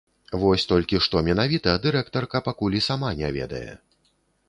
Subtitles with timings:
[0.43, 3.67] Вось толькі што менавіта, дырэктарка пакуль і сама не ведае.